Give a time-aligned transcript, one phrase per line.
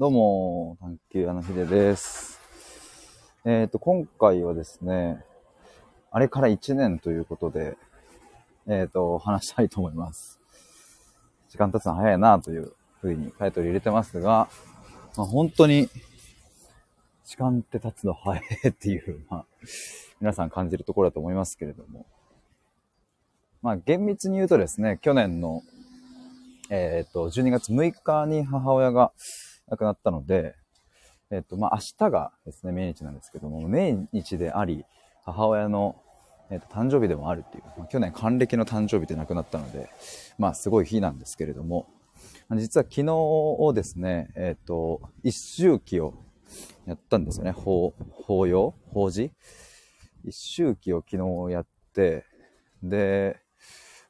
[0.00, 2.38] どうも、探求屋のひでです。
[3.44, 5.24] えっ、と、今回はですね、
[6.12, 7.76] あれから1年ということで、
[8.68, 10.38] えっ、と、話したいと思います。
[11.48, 14.48] 時間経つの早いなというふうにタイトル入れてますが、
[15.16, 15.88] まあ、本当に、
[17.24, 19.46] 時間って経つの早いっていう、 まあ、
[20.20, 22.06] 皆さん感じるところだと思いますけれども、
[23.62, 25.64] まあ、厳密に言うとですね、去年の、
[26.70, 29.12] えっ、と、12月6日に母親が
[29.68, 30.54] 亡くなったので、
[31.30, 34.84] えっ、と、まあ、明日がですね、命日なんですけども、命日であり、
[35.24, 35.96] 母親の、
[36.50, 39.90] えっと誕生日でもあるっていう、まあ、去年還暦の誕生日で亡くなったので、
[40.38, 41.86] まあ、すごい日なんですけれども、
[42.56, 46.14] 実は昨日をですね、えっ、と、一周期を
[46.86, 47.52] やったんですよね。
[47.52, 48.74] 法、法要？
[48.92, 49.30] 法事？
[50.24, 52.24] 一周期を昨日やって、
[52.82, 53.38] で、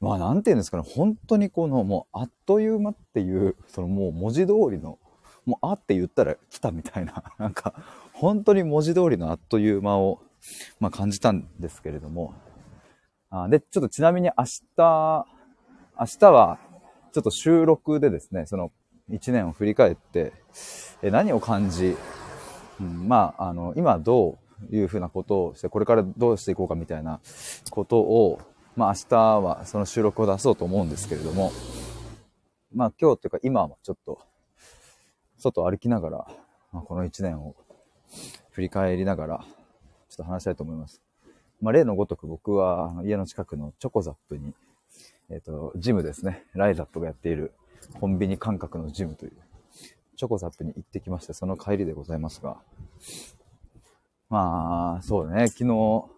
[0.00, 4.98] まあなんていうんですかね、本当にこのもうあっという間っていう、そのもう文字通りの、
[5.44, 7.74] もうあって言ったら来たみたいな、 なんか
[8.12, 10.20] 本当に文字通りのあっという間を、
[10.78, 12.34] まあ感じたんですけれども。
[13.30, 15.26] あで、ちょっとちなみに明日、
[16.00, 16.58] 明日は
[17.12, 18.70] ちょっと収録でですね、その
[19.10, 20.32] 1年を振り返って、
[21.02, 21.96] え何を感じ、
[22.80, 24.38] うん、まあ、あの、今ど
[24.70, 27.20] ういうふうなことをして、これからどうしていこうかみたいな
[27.70, 28.40] ことを、
[28.78, 31.50] まあ明日はその収録を出そうと思うんですけれども、
[32.72, 34.20] まあ今日というか今はちょっと、
[35.36, 36.26] 外歩きながら、
[36.72, 37.56] まあ、この1年を
[38.50, 39.38] 振り返りながら、
[40.08, 41.02] ちょっと話したいと思います。
[41.60, 44.54] まあ例のごとく僕は家の近くのチョコザップに、
[45.28, 46.44] えっ、と、ジムですね。
[46.54, 47.54] ライザップがやっている
[47.98, 49.32] コンビニ感覚のジムという、
[50.16, 52.58] チョコザップに行ってきまして、その帰りでございますが、
[54.30, 56.17] まあ、そうね、昨日、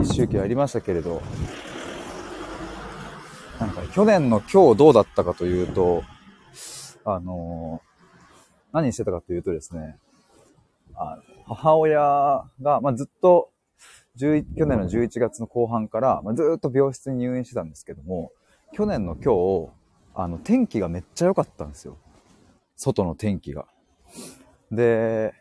[0.00, 1.22] 一周期ありましたけれど、
[3.58, 6.02] なんか去年の今日どうだったかというと、
[7.04, 7.82] あの
[8.72, 9.98] 何してたかというとですね、
[10.94, 11.98] あ母親
[12.62, 13.50] が、まあ、ずっと
[14.18, 18.32] 去年の11月の後半から、まあ、ずっと病室に入院してたんですけども、
[18.72, 19.70] 去年の今日、
[20.14, 21.96] あの、天気がめっちゃ良かったんですよ。
[22.76, 23.66] 外の天気が。
[24.70, 25.34] で、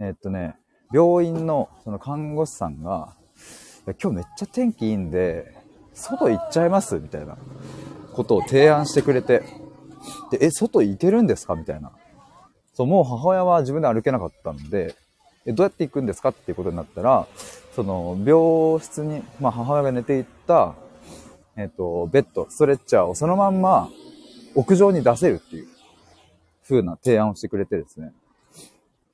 [0.00, 0.56] えっとね、
[0.92, 3.14] 病院のその看護師さんが、
[3.86, 5.54] いや今日めっちゃ天気いいんで、
[5.94, 7.36] 外行っちゃいますみたいな
[8.12, 9.42] ことを提案してくれて、
[10.30, 11.54] で、え、外行けるんですか？
[11.54, 11.92] みたいな。
[12.74, 14.94] そう、もう母親は自分で歩けなかったんで、
[15.46, 16.30] え、どうやって行くんですか？
[16.30, 17.26] っていうことになったら、
[17.74, 20.74] その、病室に、まあ母親が寝ていった、
[21.56, 23.88] えっ、と、ベッド、ストレッチャーをそのまんま
[24.54, 25.68] 屋上に出せるっていう
[26.64, 28.12] 風な提案をしてくれてですね。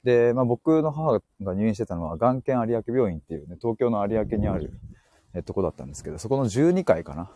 [0.05, 4.73] で、まあ僕の母が入院してたのは、眼研有明病院っていうね、東京の有明にある、
[5.35, 7.31] えとこだったんですけど、そこの12階かな。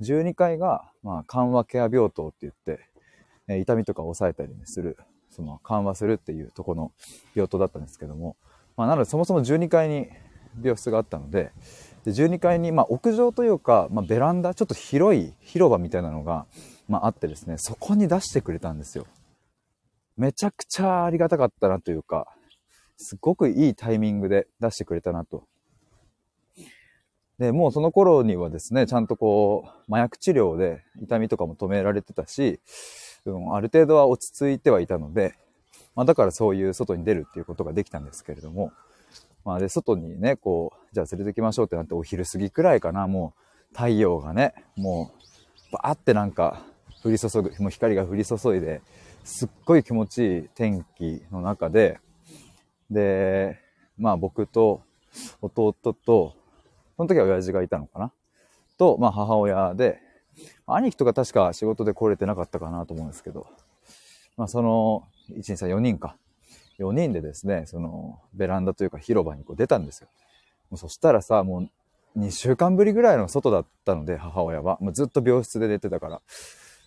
[0.00, 2.84] 12階が、まあ、緩和ケア病棟って言って、
[3.48, 4.98] えー痛みとかを抑えたりする、
[5.30, 6.92] その緩和するっていうとこの
[7.34, 8.36] 病棟だったんですけども、
[8.76, 10.08] まあ、なのでそもそも12階に
[10.62, 11.52] 病室があったので、
[12.04, 16.46] で12階に、まあ、屋上というか、まあ、ベランダ、ちょっと広い広場みたいなのが、
[16.88, 19.06] まあ、あってですね、そこに出してくれたんですよ。
[20.16, 22.26] めちゃくちゃありがたかったなというか、
[22.96, 25.46] すごくいいタイミングで出してくれたなと。
[27.38, 32.60] で、もうその頃にはですね、ちゃんとこう、麻薬治療で痛みとかも止められてたし、
[33.24, 35.34] うん、ある程度は落ち着いてはいたので、
[35.96, 38.72] まあだからそういう外に出るっていうことができたんですけれども、
[39.44, 43.34] まあで、外にね、こう、じゃあ連れてきましょうってなってお昼過ぎくらいかな、も
[43.72, 45.12] う太陽がね、も
[45.70, 46.62] う、バーってなんか
[47.04, 48.80] 降り注ぐ、もう光が降り注いで、
[49.24, 51.98] すっごい気持ちいい天気の中で、
[52.90, 53.58] で、
[53.98, 54.82] まあ僕と
[55.40, 56.36] 弟と、
[56.96, 58.12] その時は親父がいたのかな？
[58.78, 59.98] と、まあ母親で、
[60.66, 63.46] 兄貴とか確か仕事で来れてなかったかなと思うんですけど、
[64.36, 66.16] まあその、1、2、3、4人か。
[66.78, 70.08] 4人でですね、その、ベランダというか広場にこう出たんですよ。
[70.70, 71.68] もうそしたらさ、も
[72.16, 74.76] う2週間ぶりぐらいの外だったので、母親は。
[74.80, 76.20] もうずっと病室で寝てたから。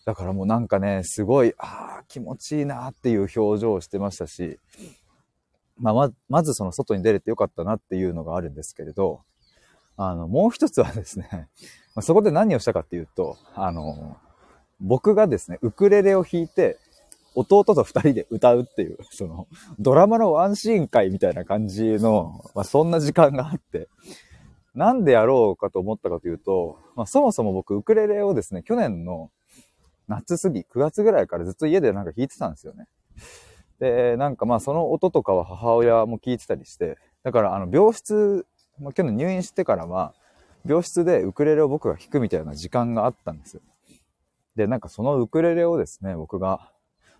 [0.08, 4.58] だからもうなんかね、すごい、ああ、気持ちいいなっていう表情をしてましたし、
[5.78, 9.24] まあ、ま、まずその外に出れてよかったなっていうのがあるんですけれど、
[9.98, 11.50] あの、もう一つはですね、
[11.94, 14.16] まそこで何をしたかっていうと、あの、
[14.80, 16.78] 僕がですね、ウクレレを弾いて、
[17.36, 19.46] 弟と二人で歌うっていう、その、
[19.78, 23.90] ドラマのワンシーン会みたいな感じの、まあ、そんな時間があって、
[24.74, 29.32] なんでやろうかと思ったかというと、まあ、そもそも僕、ウクレレをですね、去年の
[30.08, 32.88] 夏過ぎ、9月ぐらいからずっと家でなんか弾いてたんですよね。
[33.80, 38.46] で、なんかまあその音とかは母親も聞いてたりして、だからあの病室、
[38.80, 40.14] まあ、去年入院してからは、
[40.66, 43.62] 病室でウクレレを僕が弾くみたいな時間があったんですよ。
[44.56, 46.72] で、なんかそのウクレレをですね、僕が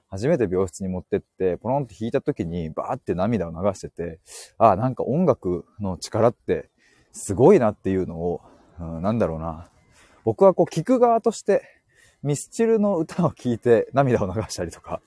[0.10, 4.20] 初めて病室に持ってって、ポロンって弾いた時にバーって涙を流してて、
[4.58, 6.70] ああ、なんか音楽の力って
[7.12, 8.42] すごいなっていうのを、
[8.80, 9.70] うん、なんだろうな。
[10.24, 11.77] 僕はこう聞く側として、
[12.28, 15.00] ミスチルの歌を聴いて涙を流したりとか、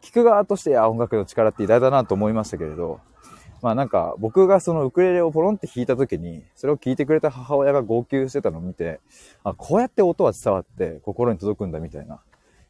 [0.00, 3.00] 聞く側として、あ、音楽の力って偉大だなと思いましたけれど、
[3.60, 9.00] まあなんか僕がそのウクレレをポロンって弾いた時に、それを聞いてくれた母親が号泣してたのを見て、
[9.44, 12.22] あ、こうやって音は伝わって心に届くんだみたいな。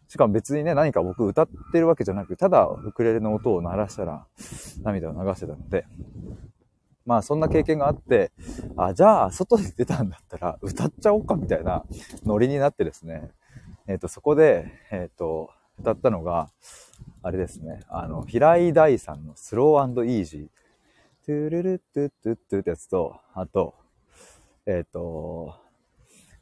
[0.09, 4.27] しかも別にね、何か僕歌ってるわけじゃなく、ただウクレレの音を鳴らしたら
[4.83, 5.87] 涙を流してたので、
[7.07, 8.33] まあそんな経験があって、
[8.77, 11.85] あ、じゃあ外で出たんだったら歌っちゃおうかみたいな
[12.27, 13.31] ノリになってですね、
[13.87, 16.51] えっ、ー、と、そこで、えっ、ー、と、歌ったのが、
[17.23, 23.75] あれですね、あの、平井大さんの Slow & Easy、トゥルルトゥトゥトゥってやつと、あと、
[24.67, 25.55] えっ、ー、と、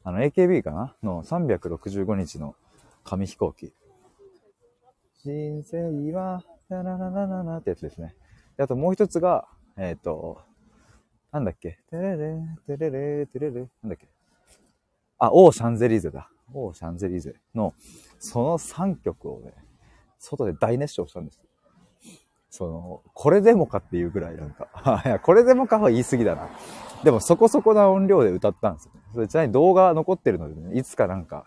[0.03, 0.97] あの、AKB かな？
[1.03, 2.57] の365日の
[3.05, 3.73] 紙飛行機。
[5.23, 8.15] 人生は、ララララララってやつですね。
[8.59, 10.41] あともう一つが、えっ、ー、と、
[11.33, 11.79] なんだっけ？
[11.91, 12.37] テレレ、
[12.67, 14.09] テレレ、テレレ、なんだっけ？
[15.19, 16.31] あ、オーシャンゼリーゼだ。
[16.53, 17.75] オーシャンゼリゼの、
[18.19, 19.55] その3曲をね、
[20.19, 21.45] 外で大熱唱したんです。
[22.51, 26.49] その、これでもかっていうぐらいなんか、 いや、これでもかは言い過ぎだな。
[27.05, 29.01] でもそこそこな音量で歌ったんですよね。
[29.15, 31.47] それちなみに動画残ってるのでね、いつかなんか、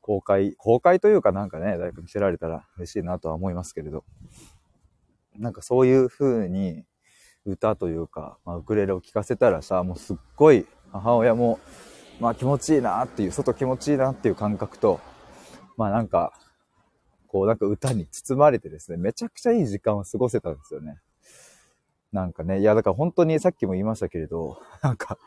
[0.00, 4.04] 公開、公開というかなんかね、誰か見せられたら嬉しいなとは思いますけれど。
[5.36, 6.84] なんかそういう風に
[7.44, 11.58] 歌というか、まあ、ウクレレを聴かせたらさ、もうすっごい母親も、
[12.20, 15.00] まあ気持ちいいなっていう、外気持ちいいなっていう感覚と、
[15.76, 16.32] まあなんか、
[17.28, 20.98] こうなんか歌に包まれてですね、めちゃくちゃいい時間を過ごせたんですよね。
[22.12, 25.18] なんかね、いやだから本当にさっきも言いましたけれど、なんか、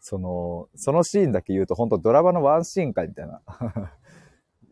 [0.00, 3.40] その、そのシーンだけ言うと本当ドラマのワンシーンかみたいな。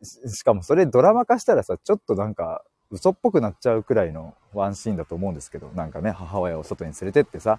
[0.02, 7.58] しかもそれドラマ化したらさ、ちょっとなんか嘘っぽくなっちゃうくらいのワンシーンだと思うんですけど、なんかね、母親を外に連れてってさ、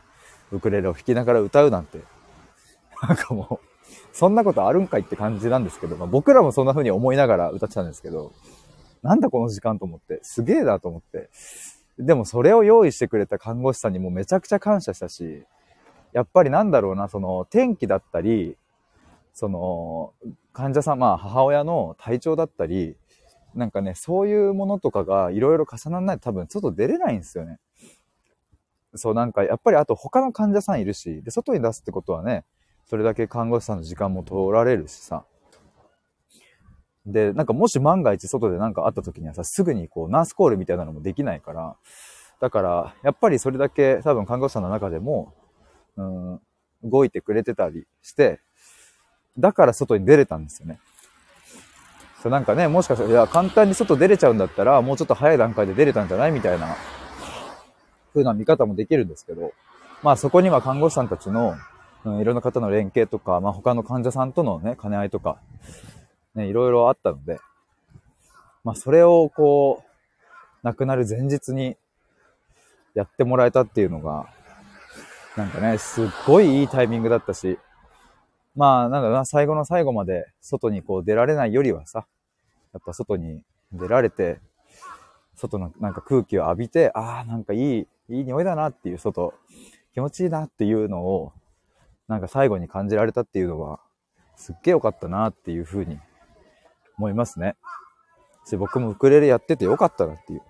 [0.52, 2.00] ウクレレを弾きながら歌うなんて、
[3.02, 3.75] なんかもう、
[4.16, 8.32] そんなことあるんかいって感じなんですけど、まあ、僕らもそんな風に思いながら歌ってたんですけど、
[9.04, 11.30] なんだこの時間と思って、すげえなと思って。
[12.00, 15.44] でもそれを用意してくれた看護師さんにもめちゃくちゃ感謝したし、
[16.14, 18.56] やっぱりなんだろうな、その天気だったり、
[19.34, 20.14] その
[20.54, 22.96] 患者さん、まあ母親の体調だったり、
[23.54, 27.60] なんかね、そういうものとかがいろいろ重ならないと多分外出れないんですよね。
[28.96, 32.46] そうなんかやっぱりあと他の患者さんいるし、で、外に出すってことはね、
[32.86, 35.26] それだけ看護師さんの時間も取られるしさ。
[37.06, 41.76] で、なんかもし万が一外で何かあった時にはさ、すぐにこうナースコールみたいなのもできないから、
[42.40, 45.34] だから、やっぱりそれだけ多分看護師さんの中でも、
[45.98, 46.42] うん、
[46.84, 48.40] 動いてくれてたりして、
[49.38, 50.80] だから外に出れたんですよね。
[52.22, 56.76] そうなんかね、もしかしたら、いや、簡単に外出れちゃうんだったら、もうちょっと早い段階で出れたんじゃないみたいな、
[58.14, 59.54] 風な見方もできるんですけど、
[60.02, 61.56] まあそこには看護師さんたちの、
[62.06, 65.40] うん、いろんな方の連携とか、まあ他の患者さんとのね、兼ね合いとか、
[66.36, 67.40] ね、いろいろあったので、
[68.64, 69.86] まあそれをこう、
[70.64, 71.78] 亡くなる前日に
[72.94, 74.28] やってもらえたっていうのが、
[75.36, 77.60] なんかね、すっごいいいタイミングだったし、
[78.56, 82.06] まあなんかな、最後の最後まで外にこう出られないよりはさ、
[82.74, 83.42] やっぱ外に
[83.72, 84.40] 出られて、
[85.36, 89.34] 外のなんか空気を浴びて、ああ、なんかいい、いい匂いだなっていう外、
[89.94, 91.34] 気持ちいいなっていうのを、
[92.08, 93.80] なんか最後に感じられたっていうのは、
[94.36, 96.00] すっげえ良かったなっていうふうに
[96.98, 97.56] 思いますね。
[98.60, 100.42] 僕もウクレレやっててよかったなっていう。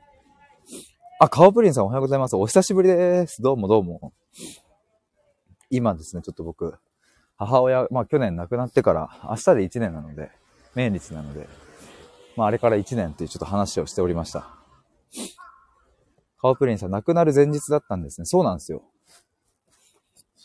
[1.20, 2.36] あ、カオプリンさんおはようございます。
[2.36, 3.42] お久しぶりです。
[3.42, 4.12] どうもどうも。
[5.70, 6.78] 今ですね、ちょっと僕、
[7.38, 10.30] 母親、まあ去年亡くなってから明日で1年なので、
[10.74, 11.48] 命日なので、
[12.36, 14.50] まああれから1年っていうちょっと話をしておりました。
[16.42, 18.26] カオプリンさん亡くなる前日だったんですね。
[18.26, 18.84] そうなんですよ。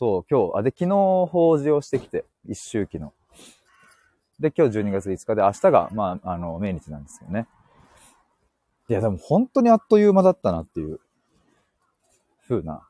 [0.00, 0.96] そう、今日、あ、で、昨日
[1.30, 3.12] 法事をしてきて、一周期の。
[4.38, 7.46] で、今日12月5日で、明日が、まあ、あの、命日なんですよね。
[8.88, 11.00] いや、でも本当にあっという間だったなっていう、
[12.48, 12.88] 風な。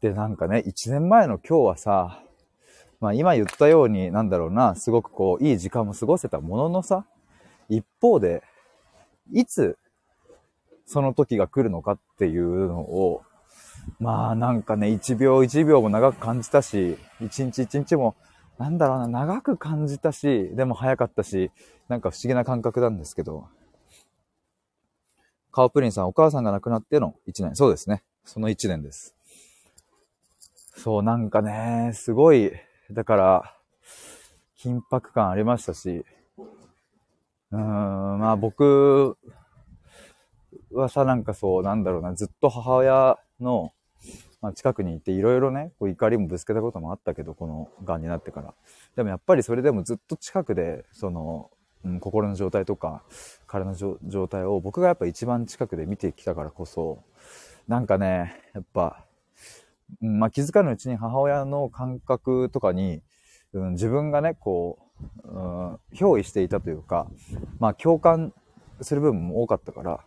[0.00, 2.20] で、なんかね、1年前の今日はさ、
[2.98, 7.06] まあ今言ったように、なんだろうな、すごくこう、いい時間も過ごせたもののさ、
[7.68, 8.42] 一方で、
[9.30, 9.78] いつ、
[10.84, 13.22] その時が来るのかっていうのを、
[13.98, 18.16] まあなんかね、一秒一秒も長く感じたし、一日一日も、
[18.58, 21.50] なんだろうな、長く感じたし、でも早かったし、
[21.88, 23.48] なんか不思議な感覚なんですけど、
[25.52, 27.54] カオプリンさん、お母さんが亡くなっての一年。
[27.54, 28.02] そうですね。
[28.24, 29.14] その一年です。
[30.76, 32.52] そう、なんかね、すごい、
[32.90, 33.56] だから、
[34.58, 36.04] 緊迫感ありましたし、
[37.52, 39.16] うーん、まあ僕
[40.72, 43.73] はさ、なんかそう、なんだろうな、ずっと母親の、
[44.44, 48.52] まあ、近くにいていろいろね、こう怒りもぶつけたこともあったけど、この癌になってから。
[48.94, 51.50] でもやっぱりそれでもずっと近くで、その、
[51.82, 53.02] うん、心の状態とか、
[53.46, 57.02] 体の状態を僕がやっぱ一番近くで見てきたからこそ、
[57.68, 59.06] なんかね、やっぱ、
[60.02, 63.00] うん、まあ、気づかぬうちに母親の感覚とかに、
[63.54, 64.78] うん、自分がね、こ
[65.24, 67.06] う、うん、憑依していたというか、
[67.60, 68.34] まあ、共感
[68.82, 70.00] する部分も多かったから、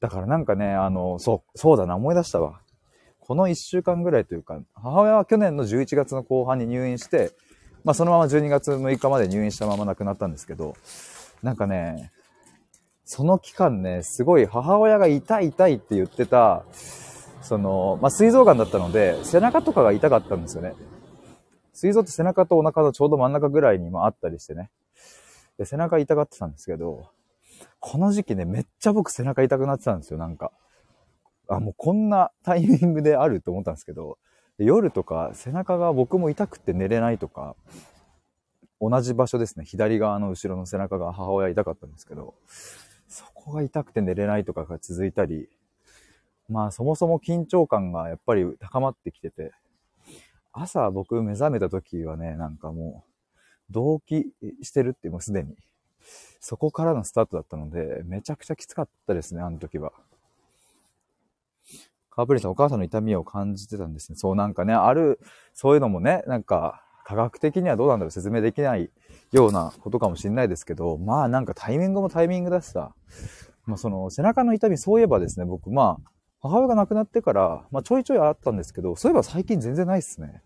[0.00, 2.62] だからなんかね、あの、そう、そうだな、思い出したわ。
[3.28, 7.32] この1週間ぐらいというか、母親は去年の11月の後半に入院して、
[7.84, 10.74] まあそのまま12月6日まで入院したまま亡くなったんですけど、
[11.42, 12.10] なんかね、
[13.04, 16.64] その期間ね、すごい母親が痛い痛いって言ってた、
[17.42, 20.72] その、まあ膵臓癌だったので、背中とかが痛かったんですよね。
[21.74, 24.70] 膵臓って背中とお腹のちょうど真ん中ぐらいにもあったりしてね。
[25.58, 27.10] で、背中痛がってたんですけど、
[27.78, 30.50] この時期ね、めっちゃ僕背中痛くなってたんですよ、なんか。
[31.48, 34.18] あ、もうこんなタイミングであると思ったんですけど、
[34.58, 37.56] 夜とか背中が僕も痛くて寝れないとか、
[38.80, 39.64] 同じ場所ですね。
[39.64, 42.34] 左側の後ろの背中が母親痛かったんですけど、
[43.08, 45.48] そこが痛くて寝れないとかが続いたり、
[46.48, 49.52] まあそもそも緊張感がやっぱり高まってきてて、
[50.52, 53.10] 朝僕目覚めた時はね、なんかもう、
[53.70, 55.56] 同期してるってもうすでに。
[56.40, 59.92] そこからのスタートだったので、めちゃくちゃきつかったですね、あの時は。
[62.18, 64.16] カープリンさん、お母さんの痛みを感じてたんですね。
[64.18, 65.20] そうなんかね、ある、
[65.54, 68.90] そういうのもね、なんか、科学的にはどうなんだろう、説明できない
[69.30, 72.92] ようなことかもしれないですけど、まあなんかタイミングもタイミングだしさ、
[73.66, 76.10] まあその背中の痛み、そういえばですね、僕まあ、
[76.40, 80.42] 母親が亡くなってから、まあちょいちょいあったんですけど、そういえば最近全然ないっすね。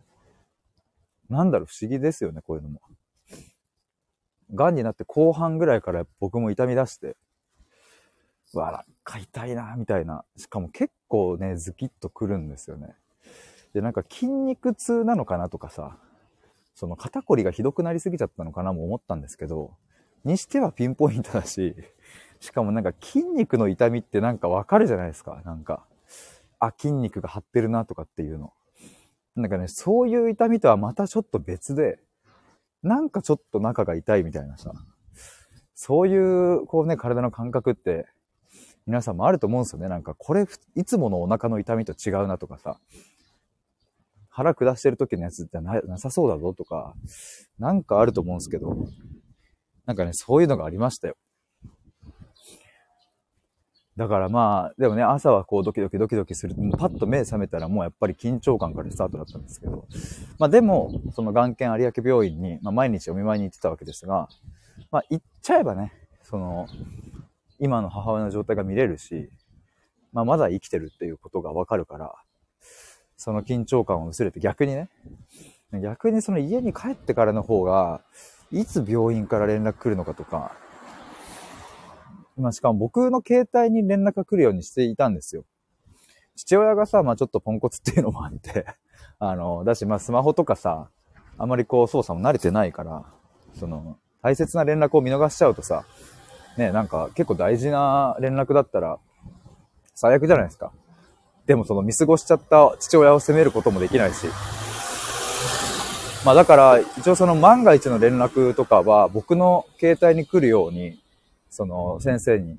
[1.31, 2.83] なんだろう、不思議ですよね、こういうのも。
[4.50, 7.17] 癌になって後半ぐらいから僕も痛み出して、
[8.54, 10.25] うわ、なんか痛いな、みたいな。
[10.37, 12.94] しかも結構ね、ズキッとくるんですよね。
[13.73, 15.97] で、なんか筋肉痛なのかなとかさ、
[16.75, 19.76] その肩こりがひどくなりすぎちゃったのかなも思ったんですけど、
[20.25, 21.75] にしてはピンポイントだし、
[22.40, 25.40] しかもなんか筋肉の痛みってなんかわかるじゃないですか。
[25.44, 25.87] なんか、
[26.59, 28.52] あ、筋肉が張ってるなとかっていうの。
[29.35, 31.99] なんかね、そういう痛みとはまたちょっと別で、
[32.82, 34.73] なんかちょっと中が痛いみたいなさ、
[35.75, 38.06] そういう、こうね、体の感覚って、
[38.87, 39.89] 皆さんもあると思うんですよね。
[39.89, 42.79] なんか、これ、いつものお腹の痛みと違うなとかさ、
[44.29, 46.95] 腹下してる時のやつってななさそうだぞとか、
[47.59, 48.77] なんかあると思うんですけど、
[49.85, 51.17] なんかね、そういうのがありましたよ。
[53.97, 56.55] だからまあ、でもね、朝はこうドキドキドキドキする。
[56.79, 59.87] パッと目覚めたらもうやっぱり緊張感からスタートだったんですけど。
[60.39, 64.31] まあでも、その眼検有明病院に、まあ、毎日お見舞いに行ってたわけですが、
[64.91, 66.69] まあ行っちゃえばね、その、
[67.62, 69.31] 今の母親の状態が見れるし、
[70.12, 72.12] まあまだ生きてるっていうことがわかるから、
[73.16, 74.88] その緊張感を薄れて逆にね、
[75.81, 78.02] 逆にその家に帰ってからの方が、
[78.50, 80.57] いつ病院から連絡来るのかとか、
[82.37, 85.45] ま、しかも僕の携帯に連絡が来るようにしていたんですよ。
[86.35, 88.66] 父親がさ、まあちょっとポンコツっていうのもあって
[89.21, 90.90] あの、だし、まあスマホとかさ、
[91.38, 93.04] あまりこう操作も慣れてないから、
[93.54, 95.85] その、大切な連絡を見逃しちゃうとさ、
[96.56, 98.99] ね、なんか結構大事な連絡だったら、
[99.94, 100.73] 最悪じゃないですか。
[101.47, 104.26] でもその見過ごしちゃった父親を責めることもできないし。
[106.25, 111.00] まあだから、一応その万が一の連絡とかは僕の携帯に来るように、
[111.50, 112.59] その先生に、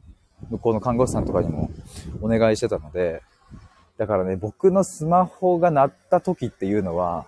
[0.50, 1.72] 向こうの看護師さんとかにも
[2.22, 3.22] お願いしてたので、
[3.98, 7.26] だからね、僕のスマホが鳴った時っていうのは、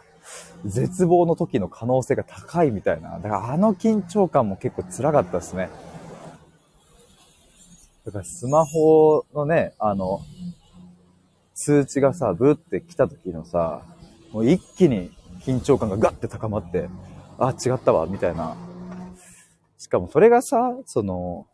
[0.66, 3.20] 絶望の時の可能性が高いみたいな。
[3.20, 5.70] だからあの緊張感も結構辛かったですね。
[8.06, 10.22] だからスマホのね、あの、
[11.56, 13.82] 通知がさ、ブーって来た時のさ、
[14.32, 16.88] もう一気に緊張感がガッて高まって、
[17.40, 18.56] あ、違ったわ、みたいな。
[19.78, 21.48] しかもそれがさ、その、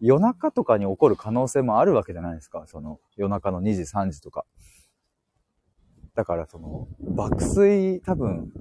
[0.00, 2.64] 夜中とかに起こる可能性もあるわけじゃないですか。
[2.66, 4.44] その夜中の2時、3時とか。
[6.14, 8.52] だからその、爆睡多分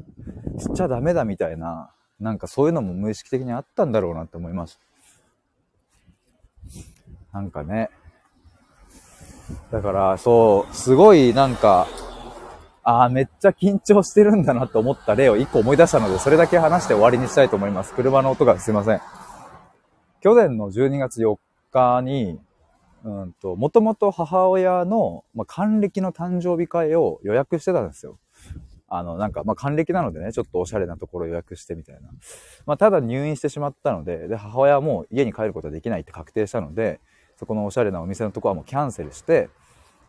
[0.60, 4.80] しちゃダメだみたいな、なんかそういうのも無意識的にあったんだろうなって思います。
[7.38, 7.92] なんかね。
[9.72, 11.88] だからそう、すごいなんか、
[12.84, 17.94] ああ、めっちゃ緊張してるんだなと思った例を一個思い出したので、それだけ話して終わりにしたいと思います。
[17.94, 19.02] 車の音がすいません。
[20.22, 21.38] 去年の12月4
[21.72, 22.40] 日に、
[23.04, 28.18] うんと、もともと母親の、まあ、還暦の誕生日会を予約してたんですよ。
[28.90, 32.10] あの、なんか、まあ、還暦なのでね、ちょっとおしゃれなところ予約してみたいな。
[32.66, 37.02] まあ、ただ入院してしまったので、で、母親はもう家に帰ることはできないって確定したので、
[37.38, 39.50] そこのおしゃれなお店のとこはもうキャンセルして、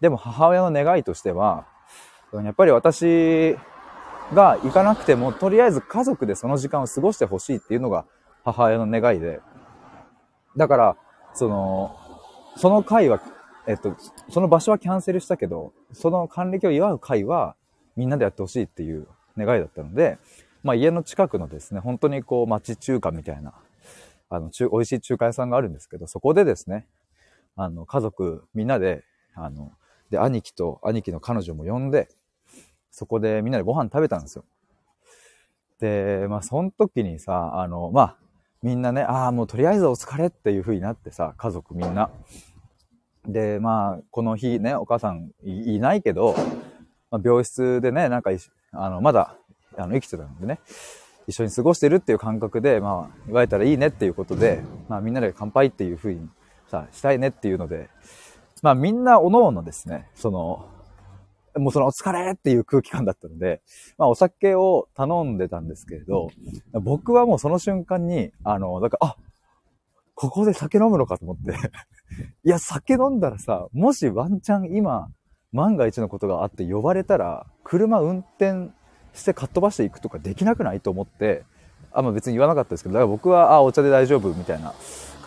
[0.00, 1.66] でも母親の願いとしては、
[2.32, 3.56] やっぱり私
[4.35, 8.04] が行かなくても、とりあえず家族でその時間を過ごしてほしいっていうのが
[8.44, 9.40] 母親の願いで。
[10.56, 10.97] だから、
[11.35, 11.97] その、
[12.56, 13.20] その会は、
[13.66, 13.94] えっと、
[14.30, 17.54] その場所はキャンセルしたけど、その還暦を祝う会は
[17.97, 19.06] みんなでやってほしいっていう
[19.37, 20.18] 願いだったので、
[20.62, 23.54] まあ家の近くのですね、本当にこう町中華みたいな、
[24.30, 26.87] あの、中、美味しい中華屋さんがあるんですけど、そこでですね、
[27.58, 29.72] あの、家族みんなで、あの、
[30.10, 32.08] で、兄貴と兄貴の彼女も呼んで、
[32.92, 34.44] そこでみんなでご飯食べたんですよ。
[35.80, 38.16] で、まあ、その時にさ、あの、まあ、
[38.62, 42.10] みんなね、ああ、もうとりあえずお疲れっていう風になってさ、家族みんな。
[43.26, 46.36] で、まあ、この日ね、お母さんいないけど、
[47.10, 48.30] まあ、病室でね、なんか、
[48.72, 49.36] あの、まだ、
[49.76, 50.60] あの、生きてたんでね、
[51.26, 56.28] 一緒に過ごしてるっていう感覚で、まあ、言われたらいいねっていうことで、まあ、みんなで乾杯っていう風に
[56.68, 57.88] さ、したいねっていうので、
[58.62, 60.68] まあ、みんなおのおのですね、その、
[61.56, 63.60] もうそのお疲れっていう空気感だったので、
[63.96, 66.30] まあお酒を頼んでたんですけれど、
[66.72, 69.16] 僕はもうその瞬間に、あの、だから、あ、
[70.14, 71.52] ここで酒飲むのかと思って
[72.44, 75.08] いや、酒飲んだらさ、もしワンチャン今、
[75.52, 78.70] 万が一のことがあって呼ばれたら、車運転
[79.14, 81.44] してかっ飛ばしていくとかできなくないと思って、
[81.92, 84.75] あ、まあ別に言わなかったですけど、だから僕は、あ、お茶で大丈夫みたいな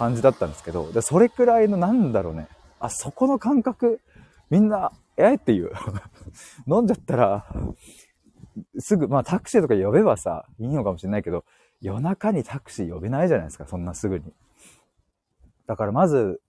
[0.02, 2.48] 感じだったんですけど、でそれくらいのなんだろうね、
[2.80, 4.02] あ、そこの感覚、
[4.50, 5.36] みんなえ？
[5.36, 5.72] っていう。
[6.66, 7.46] 飲んじゃったら、
[8.80, 11.46] すぐ、まあタクシーとか呼べばさ、いいのかもしれないけど、
[11.82, 14.34] 夜中にタクシー呼べないじゃないですか、そんなすぐに。
[15.68, 16.42] だからまず、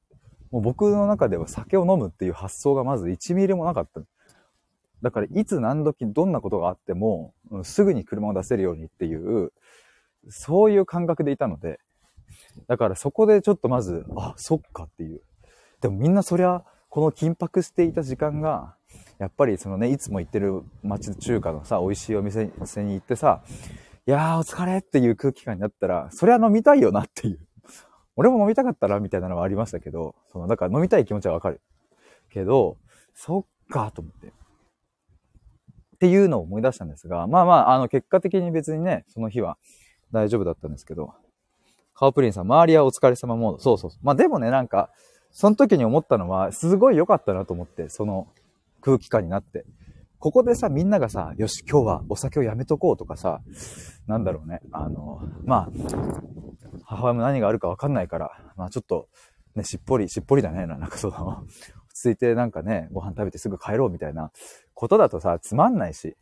[0.51, 4.01] もう僕の中では酒を飲むっていう発想がまず1ミリもなかった。
[5.03, 9.53] だからいつ何時どんなことがあっても、すぐに車を出せるようにっていう、
[10.31, 11.81] そういう感覚でいたので、
[12.69, 15.23] だからそこでちょっとまず、あ、そっかっていう。
[15.81, 18.77] でもみんなそりゃ、この緊迫していた時間が、
[19.19, 22.51] やっぱりそのね、いつも行ってる町中華のさ、美味しいお店に
[22.93, 23.43] 行ってさ、
[24.07, 27.39] いやーお疲れっていう空気感になったら、そりゃ飲みたいよなっていう。
[28.17, 31.61] 俺も飲みたかったらみたいなのはありましたけど、その、だから飲みたい気持ちはわかる。
[32.31, 32.77] けど、
[33.15, 34.27] そっかと思って。
[34.29, 34.31] っ
[36.01, 39.57] ていうのを思い出したんですが、まあまあ、あの、結果的に別にね、その日は
[40.11, 41.15] 大丈夫だったんですけど、
[42.03, 43.59] カオプリンさん、周りはお疲れ様モード。
[43.61, 44.01] そうそうそう。
[44.03, 44.91] まあでもね、なんか、
[45.31, 48.27] その時に思ったのは、すごい良かったなと思って、その
[48.81, 49.65] 空気感になって。
[50.19, 53.41] ここでさ、みんながさ、よし、今日はお酒をやめとこうとかさ、
[54.09, 54.63] なんだろうね。
[54.73, 55.71] あの、まあ、
[56.87, 59.07] 母親も何があるかわかんないから、まあちょっと、
[59.55, 60.67] ね、しっぽり、しっぽりだね。
[60.67, 61.47] なんかその、落
[61.95, 64.33] ち着いてなんかね、ご飯食べてすぐ帰ろうみたいな
[64.75, 66.17] ことだとさ、つまんないし、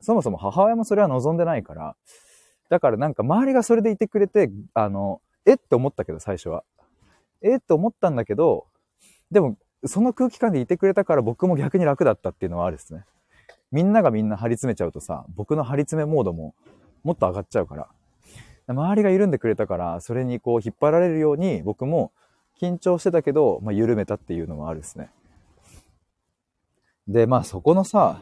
[0.00, 1.96] そもそも母親もそれは望んでないから、
[2.70, 6.64] だからなんか周りがそれでいてくれて、あの、えって思ったけど、最初は。
[7.42, 8.66] えって思ったんだけど、
[9.30, 13.04] でも、その空気感でいてくれたから僕も逆に楽だったっていうのはあるですね。
[13.72, 16.54] みんながみんな張り詰めちゃうとさ、僕の張り詰めモードも
[17.02, 17.88] もっと上がっちゃうから。
[18.68, 22.12] 周りが緩んでくれたから、それにこう引っ張られるように僕も
[22.60, 25.10] 緊張してたけど、まあ、緩めたっていうのもあるですね。
[27.08, 28.20] で、まあそこのさ、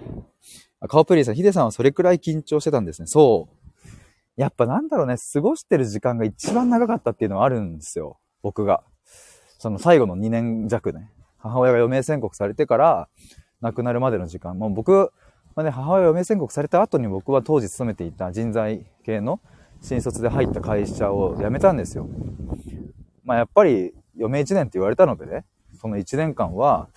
[0.88, 3.06] カオプリーさん、ヒデさんはそれくらい緊張してたんですね。
[3.06, 3.57] そう。
[4.38, 8.18] やっぱなんだろうね、過ごしてる時間が一番長かったっていうのはあるんですよ。
[8.40, 8.84] 僕が。
[9.58, 11.10] その最後の2年弱ね。
[11.38, 13.08] 母親が余命宣告されてから
[13.60, 14.56] 亡くなるまでの時間。
[14.56, 15.12] もう僕、
[15.56, 19.40] まあね、母親が余命宣告された後に僕は当時勤めていた人材系の
[19.80, 22.06] 新卒で入った会社を辞めたんですよ。
[23.24, 25.46] まあやっぱり余命1年って言われたのでね、
[25.80, 26.88] その1年間は、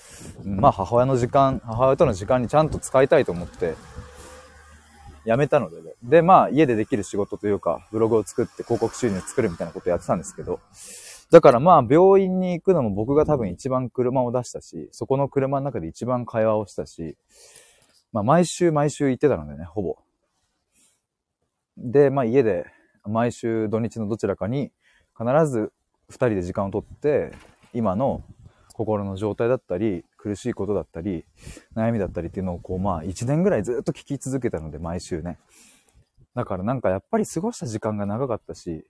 [0.45, 3.73] まあ母親の時間、母親との時間にちゃんと使いたいと思って、
[5.25, 10.59] 辞めたので、ね、で、まあ家でできる仕事というか、ブログを作って広告収入作るみたいなことやってたんですけど、
[11.31, 17.17] だからまあ病院に行くのも僕が多分一番車を出したし、そこの車の中で一番会話をしたし、
[18.11, 19.97] まあ毎週毎週行ってたのでね、ほぼ。
[21.77, 22.65] で、まあ家で
[23.05, 24.71] 毎週土日のどちらかに
[25.17, 25.71] 必ず
[26.09, 27.31] 二人で時間をとって、
[27.73, 28.23] 今の
[28.73, 31.25] 心の状態だったり、苦しいことだったり、
[31.75, 35.39] 悩みだったりっていうのをこうまあ一年ぐらいずっと聞き続けたので毎週ね。
[36.35, 38.85] だからなんかやっぱり過ごした時間が長かったし、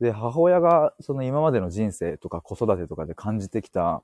[0.00, 4.02] で、母親がその今までの人生とか子育てとかで感じてきた、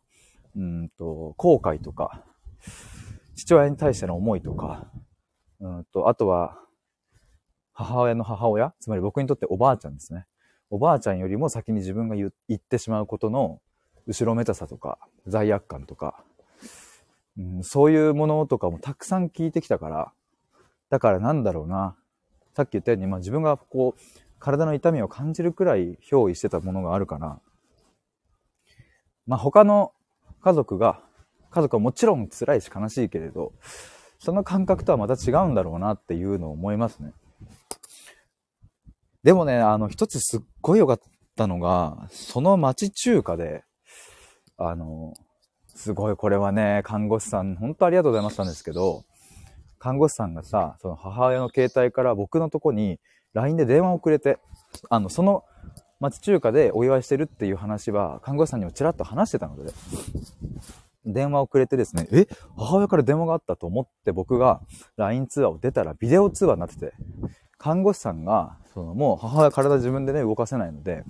[0.57, 2.25] うんと、後悔とか、
[3.35, 4.91] 父親に対しての思いとか、
[5.61, 6.59] うんと、あとは、
[7.75, 10.27] 母親の母親、つまり僕にとっておばあちゃんですね。
[10.71, 13.61] おばあちゃんよりも先に自分が言ってしまうことの
[14.07, 16.23] 後ろめたさとか、罪悪感とか、
[17.39, 20.13] うん、そういうものとかもたくさん聞いてきたから、
[20.91, 21.97] だからなんだろうな。
[22.55, 24.01] さっき言ったように、まあ自分がこう、
[24.39, 27.41] 体の痛みを感じるくらい憑依してたものがあるから、
[29.27, 29.93] まあ他の
[30.43, 31.01] 家族が、
[31.51, 33.53] 家族はもちろん辛いし悲しいけれど、
[34.19, 37.13] その感覚とはまた違うんだろうなっていうのを思いますね。
[39.23, 41.01] でもね、あの、一つすっごい良かっ
[41.37, 43.65] たのが、その町中華で、
[44.69, 45.15] あの、
[45.75, 49.05] すごいこれはね、看護師さん、本当ありがとうございましたんですけど、
[49.79, 53.01] 看護師さんがさ、その母親の携帯から僕のとこに
[53.35, 54.39] LINE で電話をくれて、
[54.91, 55.45] あの、その
[55.99, 59.73] 町中華でお祝いしてるっていう話は、看護師さんにもちらっと話してたので、
[61.05, 64.61] 電話をくれてですね、え母親から電話があったと思って僕が
[64.97, 66.93] LINE 通話を出たらビデオ通話になってて、
[67.59, 71.05] 看護師さんが、そのもう母親体自分でね、動かせないので、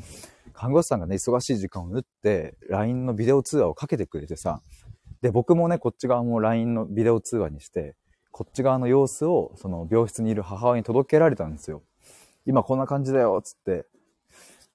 [0.53, 4.62] 看護師さんがね、忙しい時間を縫って、LINE のビデオ通話をかけてくれてさ、
[5.21, 7.95] で、僕もね、こっち側も LINE のビデオ通話にして、
[8.31, 11.83] こっち側の様子を、その病室にいる母親に届けられたんですよ。
[12.47, 13.87] 今こんな感じだよ、つって。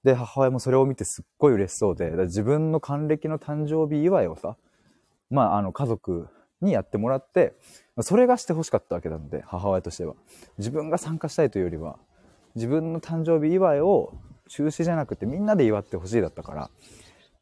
[0.04, 4.56] で、母親もそれを見てすっごい嬉しそうで、自分の還暦の誕生日祝いをさ、
[5.30, 6.28] まあ、あの、家族
[6.62, 7.54] にやってもらって、
[8.00, 10.14] それがして欲しかったわけなので、母親としては。
[10.56, 11.98] 自分が参加したいというよりは、
[12.54, 14.14] 自分の誕生日祝いを
[14.48, 16.70] 中止じゃなくてみんなで祝ってほしいだったか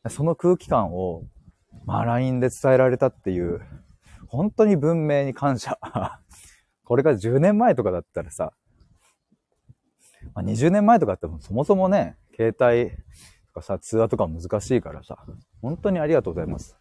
[0.04, 1.22] ら、その空気感を、
[1.84, 3.60] まあ LINE で伝えられたっていう、
[4.28, 5.78] 本当に文明に感謝。
[6.84, 8.52] これが10年前とかだったらさ、
[10.34, 12.90] まあ、20年前とかってもそもそもね、携帯
[13.48, 15.24] とかさ、通話とか難しいからさ、
[15.62, 16.76] 本当にありがとうございます。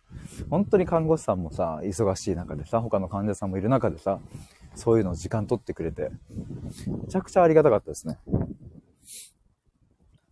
[0.50, 4.20] 本当に看護師さんもさ、忙しい中でさ、他の患者さんもいる中でさ、
[4.76, 6.12] そういうのを時間取ってくれて、
[6.88, 8.20] めちゃくちゃありがたかったですね。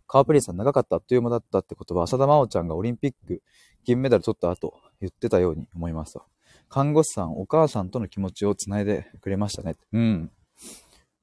[0.06, 3.42] カープリンさん長かったあっという間だったってことは、浅田真央ちゃんがオリンピック
[3.84, 6.22] 銀メダル取った後言ってたように思いますと。
[6.68, 9.76] 看護師さん、お母さんとの気持ちを繋いでくれましたね。
[9.92, 10.30] うん。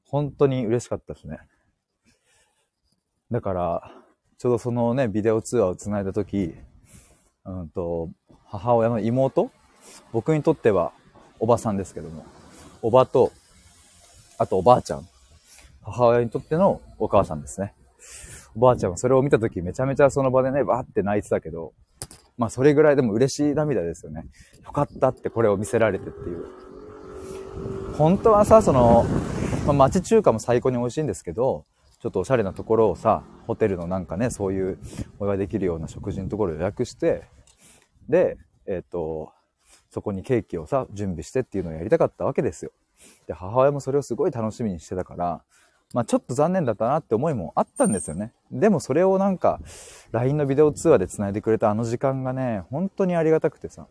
[0.05, 1.39] 本当に嬉しかったですね。
[3.31, 3.91] だから、
[4.37, 6.55] ちょうどそのね、ビデオ通話を繋いだ時、
[7.45, 8.09] うんと、
[8.45, 9.51] 母親の妹
[10.11, 10.91] 僕にとっては
[11.39, 12.25] おばさんですけども、
[12.81, 13.31] おばと、
[14.37, 15.07] あとおばあちゃん。
[15.81, 17.73] 母親にとってのお母さんですね。
[18.55, 21.73] おばあちゃんはそれを見た時めちゃめちゃその場でね、バーって泣いてたけど、
[22.37, 24.25] まあそれぐらいでも嬉しい涙ですよね。
[24.65, 26.45] よかったってこれを見せられてっていう。
[27.97, 29.05] 本当はさ、その、
[29.65, 31.65] まあ、町中華も最高に美味しいんですけど、
[32.01, 34.79] ちょっとおしゃれなところをさ、ホテルのなんかね、そういう
[35.19, 37.25] お祝いできるような食事のところを予約して、
[38.09, 39.31] で、えっ、ー、と、
[39.91, 42.71] そこにケーキをさ、準備してっていうのをやりたかったわけですよ。
[43.27, 45.43] で、母親もそれをすごい楽しみにしてたから、
[45.93, 48.33] まあちょっと残念だったなって思いもあったんですよね。
[48.51, 49.59] でもそれをなんか、
[50.11, 53.87] LINE のビデオ通話で繋いでくれたあの時間がね、本当にありがたくてさ。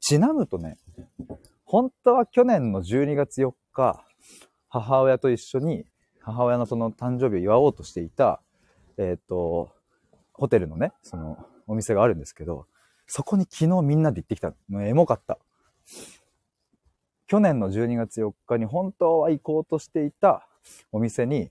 [0.00, 0.78] ちなむとね、
[1.64, 4.04] 本当は去年の12月4日、
[4.68, 5.84] 母親と一緒に
[6.20, 8.40] 母親のその誕生日を祝おうとしていた、
[8.98, 9.72] えっ、ー、と、
[10.32, 12.66] ホテルのね、そのお店があるんですけど、
[13.06, 14.52] そこに昨日みんなで行ってきた。
[14.68, 15.38] もうエモかった。
[17.28, 20.46] 去年の12月4日に本当は行こうとしていた
[20.92, 21.50] お店に、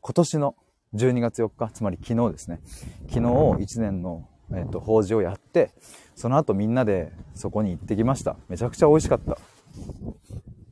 [0.00, 0.54] 今年の
[0.94, 2.60] 12月4日、つまり昨日ですね。
[3.08, 5.72] 昨日1年の、えっ、と、法事をやって、
[6.16, 8.36] その後みんなでそこに行ってきました。
[8.48, 9.36] めちゃくちゃ美味しかった。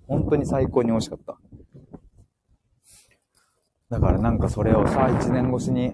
[0.07, 1.39] 本当に最高に美味しかった。
[3.91, 5.93] だからなんかそれをさ、1年越しに、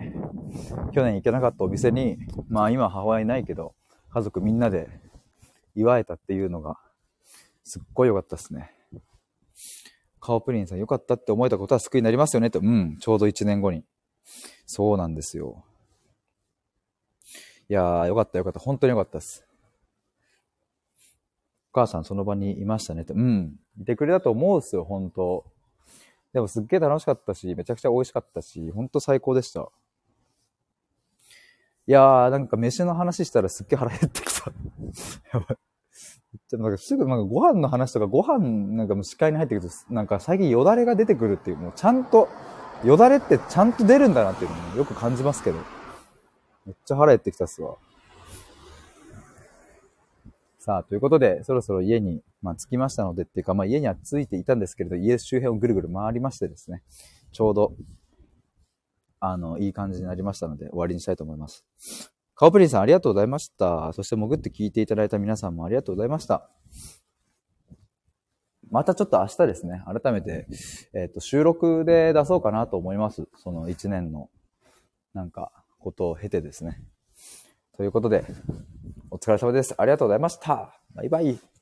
[0.92, 3.74] 去年行けなかったお店に、まあ今母親いないけど、
[4.10, 4.88] 家族みんなで
[5.74, 6.78] 祝えたっていうのが、
[7.64, 8.70] すっごい良かったですね。
[10.20, 12.60] カオプリンさん良かったって思えたことは救いになりますよねと。
[12.60, 13.84] うん、ちょうど1年後に。
[14.66, 15.64] そうなんですよ。
[17.68, 18.60] いやー、よかったよかった。
[18.60, 19.44] 本当に良かったです。
[21.72, 23.14] お母さんその場にいましたねと。
[23.14, 23.56] うん。
[23.80, 25.44] いてくれたと思うんですよ、本当
[26.32, 29.68] でもすっげえ楽しかったし、めちゃくちゃ美味しかったし、ほんと最高でした。
[31.86, 34.52] いやー、なんか飯の話したらすっげえ腹減ってきた。
[35.32, 35.58] やばい。
[36.34, 42.28] ちょっとなんかすぐなんかご飯の話とかご飯なんかも視界に入ってくると、なんか最近よだれが出てくるっていう、もうちゃんと、
[42.84, 45.58] よだれってちゃんと出るんだなっていうのもよく感じますけど。
[46.66, 47.76] めっちゃ腹減ってきたっすわ。
[50.58, 56.82] さあ、ということで、そろそろ家に、まあ、着きましたのでっていうか、まあ、家には着いていたんですけれど、家周辺をぐるぐる回りましてですね、
[57.32, 57.74] ちょうど、
[59.20, 62.13] あの、いい感じになりましたので、終わりにしたいと思います。
[62.34, 63.92] カオプリンさんありがとうございました。
[63.92, 66.50] そして潜って聞いていただいた皆さんもありがとうございました。
[68.70, 70.48] またちょっと明日ですね、改めて、
[70.94, 73.28] えっ、ー、と、収録で出そうかなと思います。
[73.36, 74.30] その1年の、
[75.12, 76.82] なんか、ことを経てですね。
[77.76, 78.24] ということで、
[79.10, 79.74] お疲れ様です。
[79.78, 80.80] ありがとうございました。
[80.92, 81.53] バイバイ。